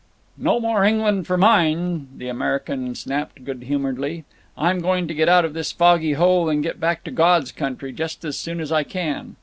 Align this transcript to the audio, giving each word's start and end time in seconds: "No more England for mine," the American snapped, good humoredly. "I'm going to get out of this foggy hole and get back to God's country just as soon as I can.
"No 0.39 0.59
more 0.59 0.83
England 0.83 1.27
for 1.27 1.37
mine," 1.37 2.07
the 2.17 2.27
American 2.27 2.95
snapped, 2.95 3.45
good 3.45 3.61
humoredly. 3.65 4.25
"I'm 4.57 4.79
going 4.81 5.07
to 5.07 5.13
get 5.13 5.29
out 5.29 5.45
of 5.45 5.53
this 5.53 5.71
foggy 5.71 6.13
hole 6.13 6.49
and 6.49 6.63
get 6.63 6.79
back 6.79 7.03
to 7.03 7.11
God's 7.11 7.51
country 7.51 7.91
just 7.93 8.25
as 8.25 8.35
soon 8.35 8.59
as 8.59 8.71
I 8.71 8.81
can. 8.81 9.35